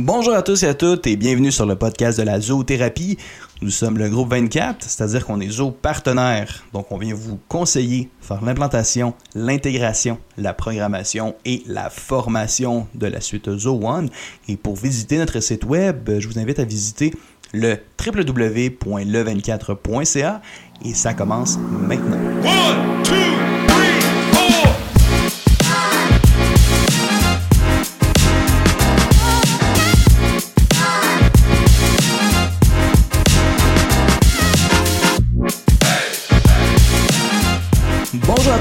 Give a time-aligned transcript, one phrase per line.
[0.00, 3.18] Bonjour à tous et à toutes et bienvenue sur le podcast de la zoothérapie.
[3.62, 6.62] Nous sommes le groupe 24, c'est-à-dire qu'on est zoo partenaire.
[6.72, 13.20] Donc on vient vous conseiller faire l'implantation, l'intégration, la programmation et la formation de la
[13.20, 14.08] suite Zoo One.
[14.46, 17.12] Et pour visiter notre site web, je vous invite à visiter
[17.52, 20.42] le www.le24.ca
[20.84, 22.20] et ça commence maintenant.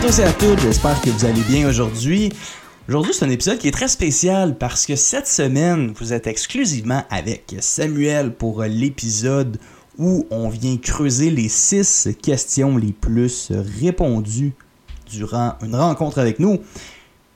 [0.08, 2.32] Tous à toutes, j'espère que vous allez bien aujourd'hui.
[2.88, 7.04] Aujourd'hui, c'est un épisode qui est très spécial parce que cette semaine, vous êtes exclusivement
[7.10, 9.58] avec Samuel pour l'épisode
[9.98, 14.54] où on vient creuser les six questions les plus répondues
[15.12, 16.62] durant une rencontre avec nous.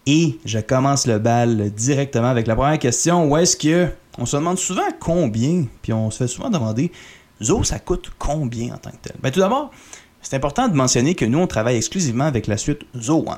[0.05, 3.29] Et je commence le bal directement avec la première question.
[3.29, 6.89] Où est-ce que on se demande souvent combien, puis on se fait souvent demander,
[7.43, 9.15] Zo, ça coûte combien en tant que tel?
[9.21, 9.71] Ben, tout d'abord,
[10.21, 13.37] c'est important de mentionner que nous, on travaille exclusivement avec la suite Zo One.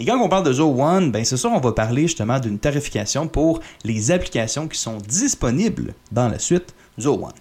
[0.00, 2.58] Et quand on parle de Zo One, ben c'est sûr, on va parler justement d'une
[2.58, 7.32] tarification pour les applications qui sont disponibles dans la suite Zo One.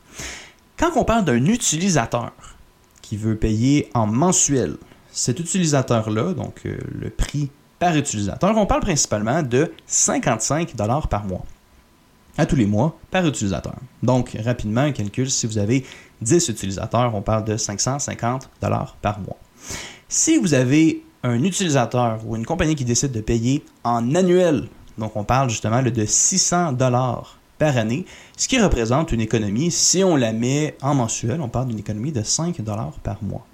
[0.77, 2.31] Quand on parle d'un utilisateur
[3.01, 4.77] qui veut payer en mensuel,
[5.11, 10.75] cet utilisateur-là, donc euh, le prix par utilisateur, on parle principalement de 55
[11.09, 11.45] par mois
[12.37, 13.75] à tous les mois par utilisateur.
[14.03, 15.85] Donc, rapidement, un calcul, si vous avez
[16.21, 19.37] 10 utilisateurs, on parle de 550 par mois.
[20.07, 25.15] Si vous avez un utilisateur ou une compagnie qui décide de payer en annuel, donc
[25.15, 26.75] on parle justement de 600
[27.57, 28.05] par année,
[28.37, 32.11] ce qui représente une économie, si on la met en mensuel, on parle d'une économie
[32.11, 32.57] de 5
[33.03, 33.45] par mois.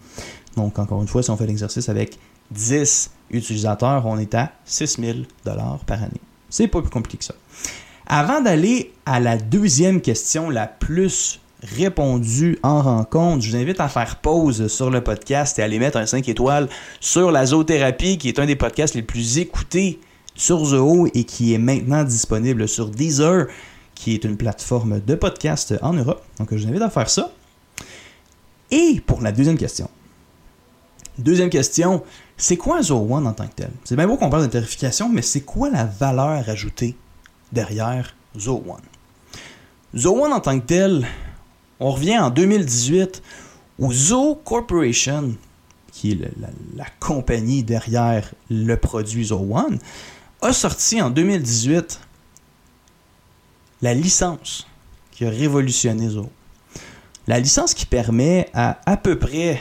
[0.55, 2.17] Donc, encore une fois, si on fait l'exercice avec
[2.51, 6.21] 10 utilisateurs, on est à 6000 par année.
[6.49, 7.35] C'est pas plus compliqué que ça.
[8.09, 13.89] Avant d'aller à la deuxième question la plus répondue en rencontre, je vous invite à
[13.89, 16.69] faire pause sur le podcast et à aller mettre un 5 étoiles
[17.01, 19.99] sur la zoothérapie, qui est un des podcasts les plus écoutés
[20.35, 23.47] sur Zoo et qui est maintenant disponible sur Deezer,
[23.93, 26.23] qui est une plateforme de podcast en Europe.
[26.39, 27.33] Donc je vous invite à faire ça.
[28.71, 29.89] Et pour la deuxième question.
[31.17, 32.03] Deuxième question,
[32.37, 33.71] c'est quoi Zo One en tant que tel?
[33.83, 36.95] C'est bien beau qu'on parle de tarification, mais c'est quoi la valeur ajoutée
[37.51, 38.81] derrière Zo One?
[39.95, 41.07] Zo One en tant que tel,
[41.79, 43.21] on revient en 2018
[43.79, 45.35] où Zo Corporation,
[45.91, 46.31] qui est
[46.75, 49.79] la, compagnie derrière le produit Zo One,
[50.41, 51.99] a sorti en 2018
[53.81, 54.67] la licence
[55.11, 56.29] qui a révolutionné Zo.
[57.27, 59.59] La licence qui permet à à peu près,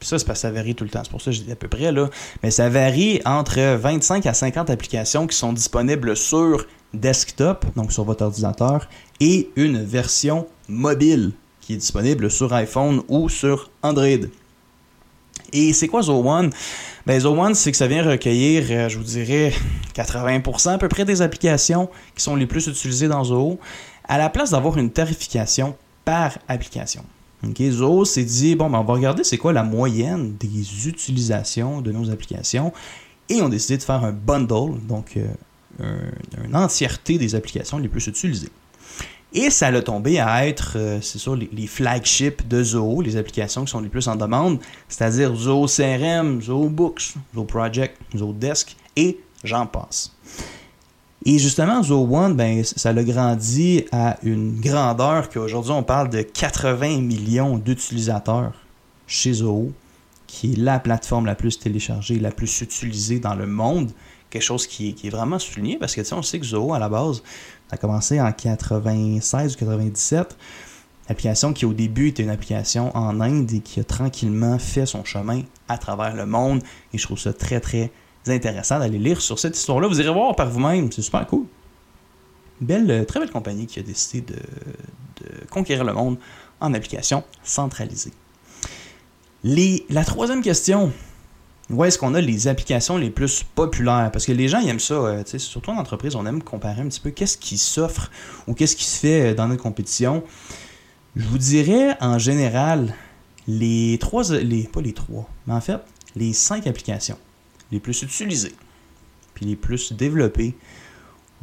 [0.00, 1.52] ça c'est parce que ça varie tout le temps, c'est pour ça que je dis
[1.52, 2.10] à peu près là,
[2.42, 8.04] mais ça varie entre 25 à 50 applications qui sont disponibles sur desktop, donc sur
[8.04, 8.88] votre ordinateur,
[9.20, 14.26] et une version mobile qui est disponible sur iPhone ou sur Android.
[15.52, 16.50] Et c'est quoi Zo One?
[17.06, 19.52] Ben, Zo c'est que ça vient recueillir, euh, je vous dirais,
[19.94, 23.58] 80% à peu près des applications qui sont les plus utilisées dans Zoho,
[24.06, 27.02] à la place d'avoir une tarification par application.
[27.46, 31.80] Ok, Zoho s'est dit, bon, ben, on va regarder c'est quoi la moyenne des utilisations
[31.80, 32.72] de nos applications,
[33.30, 35.26] et ont décidé de faire un bundle, donc euh,
[35.78, 38.50] une entièreté des applications les plus utilisées.
[39.32, 43.64] Et ça l'a tombé à être, euh, c'est sûr, les flagships de Zoho, les applications
[43.64, 44.58] qui sont les plus en demande,
[44.88, 50.16] c'est-à-dire Zoho CRM, Zoho Books, Zoho Project, Zoho Desk, et j'en passe.
[51.26, 56.22] Et justement, Zoho One, ben, ça l'a grandi à une grandeur qu'aujourd'hui, on parle de
[56.22, 58.54] 80 millions d'utilisateurs
[59.06, 59.72] chez Zoho,
[60.26, 63.90] qui est la plateforme la plus téléchargée, la plus utilisée dans le monde.
[64.30, 67.22] Quelque chose qui est, vraiment souligné parce que on sait que Zoho, à la base,
[67.68, 70.36] ça a commencé en 96 ou 97.
[71.08, 75.04] Application qui au début était une application en Inde et qui a tranquillement fait son
[75.04, 76.62] chemin à travers le monde.
[76.92, 77.90] Et je trouve ça très très
[78.26, 79.88] intéressant d'aller lire sur cette histoire-là.
[79.88, 81.46] Vous irez voir par vous-même, c'est super cool.
[82.60, 86.18] Belle, euh, très belle compagnie qui a décidé de, de conquérir le monde
[86.60, 88.12] en application centralisée.
[89.44, 90.92] Les, la troisième question,
[91.70, 94.10] où est-ce qu'on a les applications les plus populaires?
[94.12, 97.00] Parce que les gens aiment ça, euh, surtout en entreprise, on aime comparer un petit
[97.00, 98.10] peu qu'est-ce qui s'offre
[98.46, 100.22] ou qu'est-ce qui se fait euh, dans notre compétition.
[101.16, 102.94] Je vous dirais en général
[103.46, 105.78] les trois, les, pas les trois, mais en fait
[106.16, 107.18] les cinq applications
[107.70, 108.54] les plus utilisées
[109.38, 110.54] puis les plus développées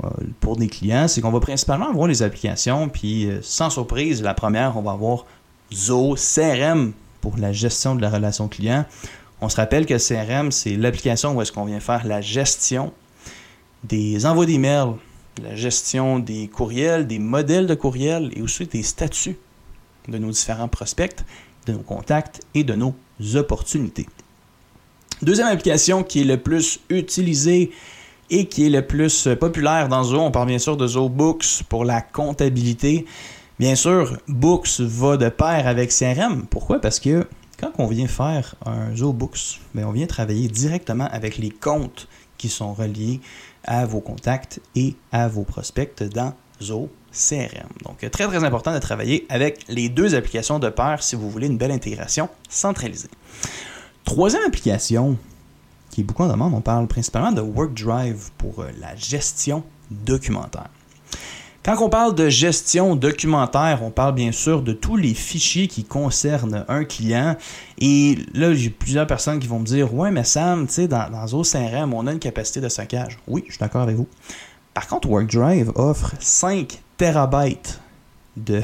[0.04, 0.10] euh,
[0.42, 4.34] pour des clients, c'est qu'on va principalement avoir les applications, puis euh, sans surprise, la
[4.34, 5.26] première, on va avoir
[5.74, 8.86] Zoho CRM pour la gestion de la relation client.
[9.42, 12.94] On se rappelle que CRM, c'est l'application où est-ce qu'on vient faire la gestion
[13.84, 14.94] des envois d'emails,
[15.44, 19.38] la gestion des courriels, des modèles de courriels et aussi des statuts
[20.08, 21.24] de nos différents prospects,
[21.66, 22.96] de nos contacts et de nos
[23.36, 24.08] opportunités.
[25.22, 27.72] Deuxième application qui est le plus utilisée
[28.30, 31.64] et qui est le plus populaire dans Zoho, on parle bien sûr de Zoho Books
[31.70, 33.06] pour la comptabilité.
[33.60, 36.46] Bien sûr, Books va de pair avec CRM.
[36.50, 36.82] Pourquoi?
[36.82, 37.28] Parce que
[37.60, 42.08] quand on vient faire un Zoho Books, bien, on vient travailler directement avec les comptes
[42.38, 43.22] qui sont reliés
[43.64, 47.70] à vos contacts et à vos prospects dans Zoho CRM.
[47.84, 51.48] Donc, très très important de travailler avec les deux applications de pair si vous voulez
[51.48, 53.10] une belle intégration centralisée.
[54.04, 55.18] Troisième application
[55.90, 60.68] qui est beaucoup en demande, on parle principalement de WorkDrive pour euh, la gestion documentaire.
[61.66, 65.84] Quand on parle de gestion documentaire, on parle bien sûr de tous les fichiers qui
[65.84, 67.36] concernent un client.
[67.80, 71.10] Et là, j'ai plusieurs personnes qui vont me dire Ouais, mais Sam, tu sais, dans,
[71.34, 73.18] OCRM, on a une capacité de stockage.
[73.28, 74.08] Oui, je suis d'accord avec vous.
[74.76, 77.82] Par contre, WorkDrive offre 5 terabytes
[78.38, 78.62] de,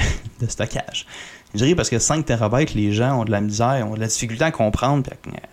[0.48, 1.08] stockage.
[1.56, 4.06] Je dirais parce que 5 terabytes, les gens ont de la misère, ont de la
[4.06, 5.10] difficulté à comprendre,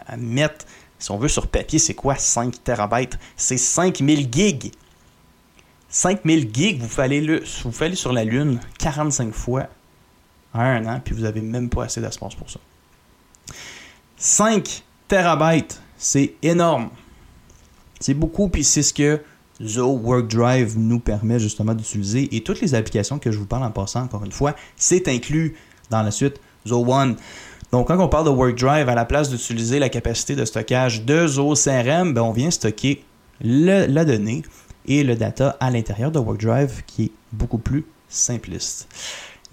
[0.07, 0.67] à mettre,
[0.99, 3.19] si on veut, sur papier, c'est quoi 5 terabytes?
[3.39, 4.71] C'est 5000 gigs.
[5.89, 9.69] 5000 gigs, vous fallait, vous fallait sur la Lune 45 fois
[10.53, 12.61] en un an, puis vous n'avez même pas assez d'espace pour ça.
[14.17, 16.91] 5 terabytes, c'est énorme.
[18.01, 19.21] C'est beaucoup, puis c'est ce que
[19.63, 22.35] Zoho WorkDrive nous permet justement d'utiliser.
[22.35, 25.57] Et toutes les applications que je vous parle en passant, encore une fois, c'est inclus
[25.91, 27.17] dans la suite Zoho One.
[27.73, 31.27] Donc, quand on parle de WorkDrive, à la place d'utiliser la capacité de stockage de
[31.27, 33.05] Zoho CRM, ben, on vient stocker
[33.41, 34.43] la donnée
[34.89, 38.89] et le data à l'intérieur de WorkDrive qui est beaucoup plus simpliste.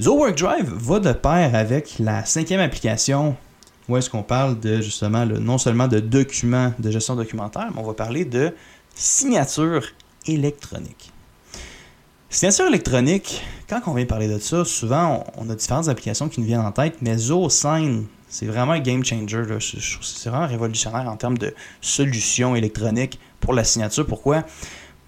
[0.02, 3.36] Zoho WorkDrive va de pair avec la cinquième application
[3.88, 7.80] où est-ce qu'on parle de justement le, non seulement de documents de gestion documentaire, mais
[7.80, 8.52] on va parler de
[8.96, 9.84] signature
[10.26, 11.12] électronique.
[12.30, 16.48] Signature électronique, quand on vient parler de ça, souvent on, a différentes applications qui nous
[16.48, 19.44] viennent en tête, mais ZoSign, c'est vraiment un game changer.
[19.60, 24.06] C'est vraiment révolutionnaire en termes de solutions électroniques pour la signature.
[24.06, 24.44] Pourquoi?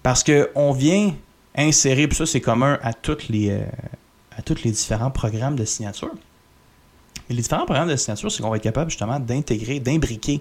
[0.08, 1.14] Parce qu'on vient
[1.54, 3.60] insérer, puis ça c'est commun à, toutes les, euh,
[4.34, 6.14] à tous les différents programmes de signature.
[7.28, 10.40] Et les différents programmes de signature, c'est qu'on va être capable justement d'intégrer, d'imbriquer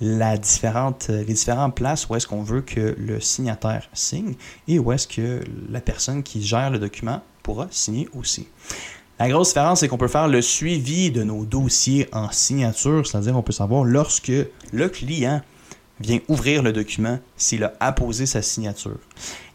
[0.00, 4.32] la différente, les différentes places où est-ce qu'on veut que le signataire signe
[4.66, 8.48] et où est-ce que la personne qui gère le document pourra signer aussi.
[9.18, 13.36] La grosse différence, c'est qu'on peut faire le suivi de nos dossiers en signature, c'est-à-dire
[13.36, 14.32] on peut savoir lorsque
[14.72, 15.42] le client
[16.02, 18.98] vient ouvrir le document s'il a apposé sa signature.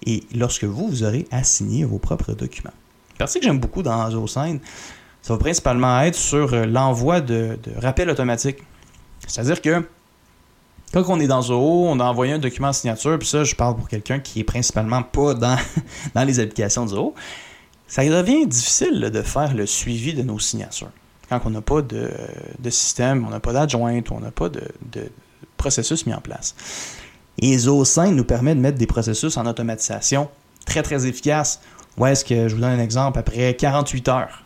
[0.06, 2.74] Et lorsque vous, vous aurez à signer vos propres documents.
[3.18, 4.60] Parce que j'aime beaucoup dans ZoSign,
[5.22, 8.60] ça va principalement être sur euh, l'envoi de, de rappels automatiques.
[9.28, 9.84] C'est-à-dire que
[10.94, 13.56] quand on est dans Zoho, on a envoyé un document en signature, puis ça, je
[13.56, 15.58] parle pour quelqu'un qui est principalement pas dans,
[16.16, 17.14] dans les applications de Zoho,
[17.88, 20.92] ça devient difficile de faire le suivi de nos signatures.
[21.30, 22.10] Quand on n'a pas de,
[22.60, 24.62] de, système, on n'a pas d'adjointe, on n'a pas de,
[25.68, 26.56] processus mis en place.
[27.40, 30.30] Et ZoSign nous permet de mettre des processus en automatisation
[30.66, 31.60] très très efficaces.
[31.98, 34.44] Où est-ce que, je vous donne un exemple, après 48 heures,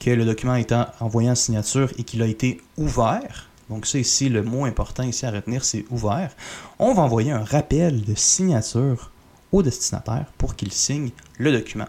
[0.00, 4.28] que le document est envoyé en signature et qu'il a été ouvert, donc ça ici,
[4.28, 6.30] le mot important ici à retenir, c'est ouvert,
[6.78, 9.10] on va envoyer un rappel de signature
[9.50, 11.88] au destinataire pour qu'il signe le document.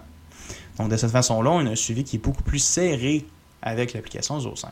[0.77, 3.25] Donc de cette façon-là, on a un suivi qui est beaucoup plus serré
[3.61, 4.71] avec l'application ZoSign.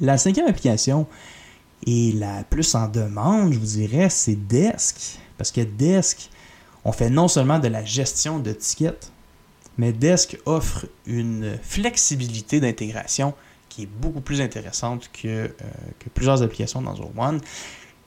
[0.00, 1.06] La cinquième application
[1.86, 5.18] et la plus en demande, je vous dirais, c'est Desk.
[5.36, 6.30] Parce que Desk,
[6.84, 9.12] on fait non seulement de la gestion de tickets,
[9.76, 13.34] mais Desk offre une flexibilité d'intégration
[13.68, 15.50] qui est beaucoup plus intéressante que, euh,
[15.98, 17.40] que plusieurs applications dans Zoho One.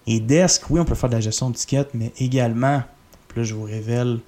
[0.08, 2.84] Et Desk, oui, on peut faire de la gestion de tickets, mais également,
[3.36, 4.20] là je vous révèle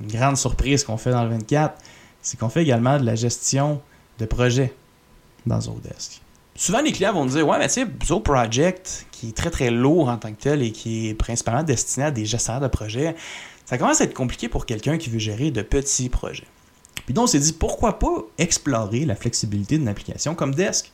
[0.00, 1.78] une grande surprise qu'on fait dans le 24,
[2.22, 3.80] c'est qu'on fait également de la gestion
[4.18, 4.74] de projets
[5.46, 6.20] dans Zodesk.
[6.60, 9.70] Souvent, les clients vont dire Ouais, mais tu sais, Zoho Project, qui est très très
[9.70, 13.16] lourd en tant que tel et qui est principalement destiné à des gestionnaires de projets,
[13.64, 16.46] ça commence à être compliqué pour quelqu'un qui veut gérer de petits projets.
[17.06, 20.92] Puis donc, on s'est dit, pourquoi pas explorer la flexibilité d'une application comme Desk?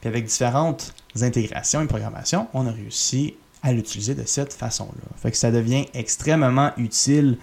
[0.00, 5.16] Puis avec différentes intégrations et programmations, on a réussi à l'utiliser de cette façon-là.
[5.16, 7.38] Fait que ça devient extrêmement utile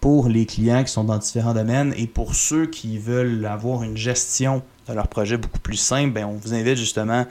[0.00, 3.96] pour les clients qui sont dans différents domaines et pour ceux qui veulent avoir une
[3.96, 7.26] gestion de leur projet beaucoup plus simple, bien, on vous invite justement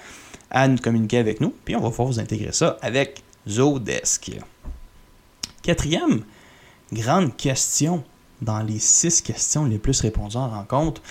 [0.52, 4.32] à nous communiquer avec nous, puis on va pouvoir vous intégrer ça avec Zodesk.
[5.62, 6.24] Quatrième
[6.92, 8.04] grande question
[8.42, 11.02] dans les six questions les plus répondues en rencontre.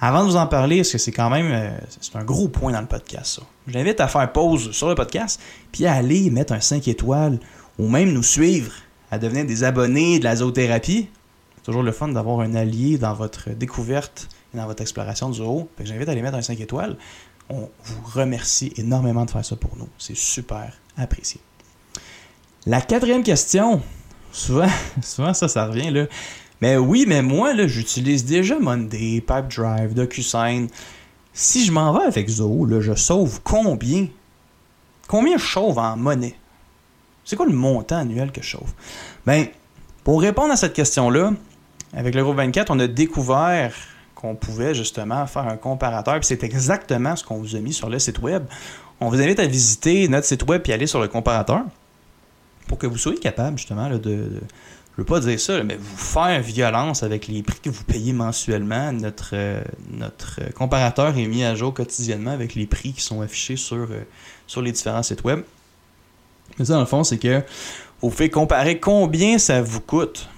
[0.00, 2.72] Avant de vous en parler, parce que c'est quand même euh, c'est un gros point
[2.72, 3.42] dans le podcast, ça.
[3.66, 5.40] Je l'invite à faire pause sur le podcast,
[5.72, 7.38] puis à aller mettre un 5 étoiles,
[7.78, 8.72] ou même nous suivre,
[9.10, 11.08] à devenir des abonnés de la zoothérapie.
[11.62, 15.68] toujours le fun d'avoir un allié dans votre découverte et dans votre exploration du zoo.
[15.82, 16.96] J'invite à aller mettre un 5 étoiles.
[17.48, 19.88] On vous remercie énormément de faire ça pour nous.
[19.98, 21.40] C'est super apprécié.
[22.66, 23.80] La quatrième question,
[24.32, 24.68] souvent,
[25.02, 26.06] souvent ça, ça revient là.
[26.60, 30.68] Mais oui, mais moi, là, j'utilise déjà Monday, Pipedrive, DocuSign.
[31.32, 34.08] Si je m'en vais avec Zoho, je sauve combien?
[35.06, 36.34] Combien je sauve en monnaie?
[37.26, 38.72] C'est quoi le montant annuel que je sauve
[39.26, 39.46] Ben,
[40.04, 41.32] pour répondre à cette question-là,
[41.92, 43.74] avec le groupe 24, on a découvert
[44.14, 47.90] qu'on pouvait justement faire un comparateur, puis c'est exactement ce qu'on vous a mis sur
[47.90, 48.44] le site web.
[49.00, 51.62] On vous invite à visiter notre site web et aller sur le comparateur
[52.68, 54.40] pour que vous soyez capable justement de, de-
[54.96, 58.14] je veux pas dire ça, mais vous faire violence avec les prix que vous payez
[58.14, 58.92] mensuellement.
[58.92, 63.20] Notre, euh, notre euh, comparateur est mis à jour quotidiennement avec les prix qui sont
[63.20, 64.04] affichés sur, euh,
[64.46, 65.40] sur les différents sites web.
[66.58, 67.42] Mais ça, dans le fond, c'est que
[68.00, 70.28] vous pouvez comparer combien ça vous coûte.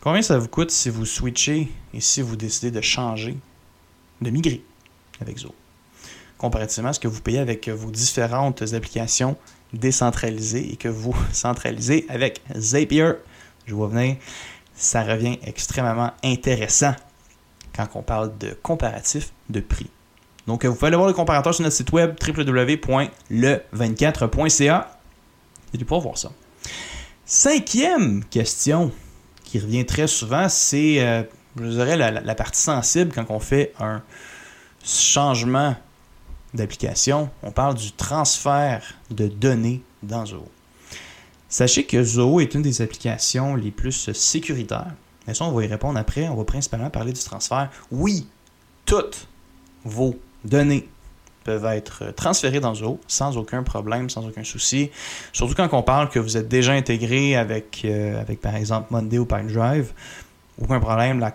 [0.00, 3.36] Combien ça vous coûte si vous switchez et si vous décidez de changer,
[4.20, 4.62] de migrer
[5.20, 5.54] avec Zoho.
[6.38, 9.36] Comparativement à ce que vous payez avec vos différentes applications
[9.72, 13.12] décentralisées et que vous centralisez avec Zapier.
[13.66, 14.16] Je vois venir,
[14.74, 16.94] ça revient extrêmement intéressant
[17.74, 19.88] quand on parle de comparatif de prix.
[20.46, 24.93] Donc, vous pouvez aller voir le comparateur sur notre site web www.le24.ca
[25.74, 26.32] et de pouvoir voir ça.
[27.26, 28.92] Cinquième question
[29.44, 31.22] qui revient très souvent, c'est, euh,
[31.60, 34.02] je dirais, la partie sensible quand on fait un
[34.84, 35.76] changement
[36.54, 37.30] d'application.
[37.42, 40.48] On parle du transfert de données dans Zoho.
[41.48, 44.92] Sachez que Zoho est une des applications les plus sécuritaires.
[45.26, 46.28] Mais ça, on va y répondre après.
[46.28, 47.70] On va principalement parler du transfert.
[47.90, 48.26] Oui,
[48.86, 49.28] toutes
[49.84, 50.88] vos données
[51.44, 54.90] peuvent être transférées dans Zoho sans aucun problème, sans aucun souci.
[55.32, 59.18] Surtout quand on parle que vous êtes déjà intégré avec, euh, avec par exemple, Monday
[59.18, 59.92] ou Pipedrive.
[60.60, 61.34] Aucun problème, la,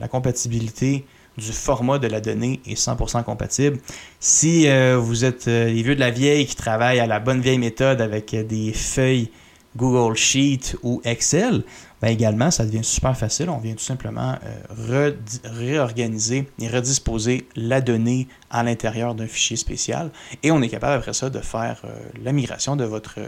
[0.00, 1.04] la- compatibilité
[1.36, 3.78] du format de la donnée est 100% compatible.
[4.20, 7.40] Si euh, vous êtes euh, les vieux de la vieille qui travaillent à la bonne
[7.40, 9.30] vieille méthode avec euh, des feuilles
[9.76, 11.62] Google Sheet ou Excel,
[12.00, 13.48] ben également, ça devient super facile.
[13.50, 15.12] On vient tout simplement euh,
[15.44, 20.10] réorganiser et redisposer la donnée à l'intérieur d'un fichier spécial.
[20.42, 23.18] Et on est capable après ça de faire euh, la migration de votre,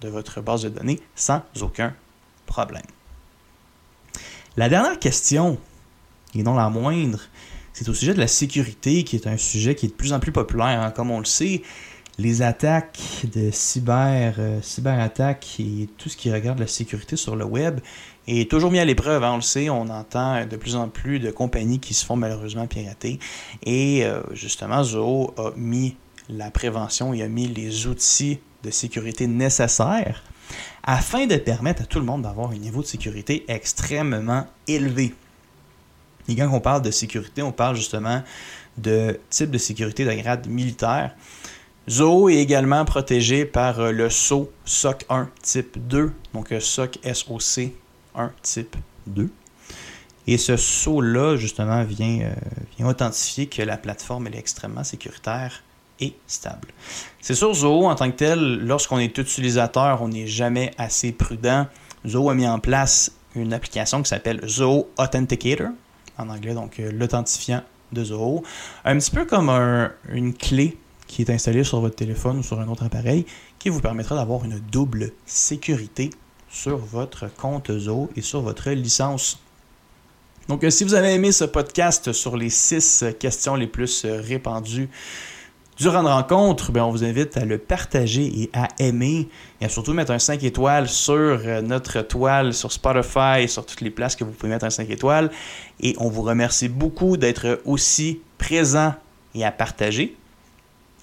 [0.00, 1.94] de votre base de données sans aucun
[2.46, 2.82] problème.
[4.56, 5.58] La dernière question,
[6.34, 7.20] et non la moindre,
[7.72, 10.20] c'est au sujet de la sécurité, qui est un sujet qui est de plus en
[10.20, 10.80] plus populaire.
[10.80, 10.92] hein.
[10.92, 11.62] Comme on le sait,
[12.18, 17.44] les attaques de cyber, euh, cyberattaques et tout ce qui regarde la sécurité sur le
[17.44, 17.80] web
[18.26, 19.24] est toujours mis à l'épreuve.
[19.24, 19.32] hein.
[19.32, 22.66] On le sait, on entend de plus en plus de compagnies qui se font malheureusement
[22.66, 23.18] pirater.
[23.64, 25.96] Et euh, justement, Zoho a mis
[26.28, 30.22] la prévention, il a mis les outils de sécurité nécessaires
[30.82, 35.14] afin de permettre à tout le monde d'avoir un niveau de sécurité extrêmement élevé.
[36.28, 38.22] Et quand on parle de sécurité, on parle justement
[38.78, 41.14] de type de sécurité de grade militaire.
[41.88, 46.98] Zoho est également protégé par euh, le SO SOC 1 type 2, donc euh, SOC
[47.12, 47.72] SOC
[48.14, 48.76] 1 type
[49.06, 49.28] 2.
[50.26, 52.32] Et ce SO-là, justement, vient, euh,
[52.78, 55.62] vient authentifier que la plateforme est extrêmement sécuritaire
[56.00, 56.68] et stable.
[57.20, 61.66] C'est sûr, Zoho, en tant que tel, lorsqu'on est utilisateur, on n'est jamais assez prudent.
[62.06, 65.68] Zoho a mis en place une application qui s'appelle Zoho Authenticator,
[66.16, 67.62] en anglais, donc l'authentifiant
[67.92, 68.42] de Zoho.
[68.86, 72.60] Un petit peu comme un- une clé qui est installée sur votre téléphone ou sur
[72.60, 73.26] un autre appareil,
[73.58, 76.10] qui vous permettra d'avoir une double sécurité
[76.48, 79.38] sur votre compte Zoho et sur votre licence.
[80.48, 84.20] Donc, euh, si vous avez aimé ce podcast sur les six questions les plus euh,
[84.20, 84.90] répandues
[85.78, 89.28] durant une rencontre, ben, on vous invite à le partager et à aimer
[89.60, 93.80] et à surtout mettre un 5 étoiles sur euh, notre toile, sur Spotify sur toutes
[93.80, 95.30] les places que vous pouvez mettre un 5 étoiles.
[95.80, 98.94] Et on vous remercie beaucoup d'être aussi présent
[99.34, 100.16] et à partager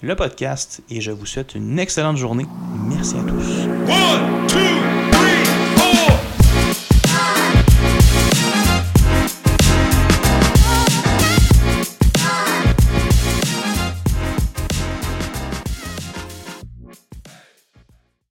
[0.02, 0.82] le podcast.
[0.90, 2.46] Et je vous souhaite une excellente journée.
[2.88, 5.01] Merci à tous.